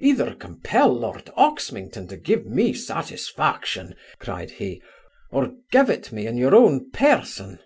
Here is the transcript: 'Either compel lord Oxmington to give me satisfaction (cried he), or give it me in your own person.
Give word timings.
'Either 0.00 0.34
compel 0.34 0.90
lord 0.98 1.26
Oxmington 1.36 2.08
to 2.08 2.16
give 2.16 2.46
me 2.46 2.72
satisfaction 2.72 3.94
(cried 4.18 4.52
he), 4.52 4.80
or 5.30 5.56
give 5.72 5.90
it 5.90 6.10
me 6.10 6.26
in 6.26 6.38
your 6.38 6.54
own 6.56 6.90
person. 6.90 7.58